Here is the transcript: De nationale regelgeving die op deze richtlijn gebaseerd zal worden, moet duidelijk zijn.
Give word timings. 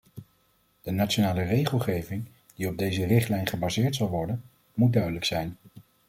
De 0.81 0.91
nationale 0.91 1.43
regelgeving 1.43 2.25
die 2.55 2.67
op 2.67 2.77
deze 2.77 3.05
richtlijn 3.05 3.47
gebaseerd 3.47 3.95
zal 3.95 4.09
worden, 4.09 4.43
moet 4.73 4.93
duidelijk 4.93 5.25
zijn. 5.25 5.57